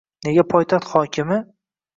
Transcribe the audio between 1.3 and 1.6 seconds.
J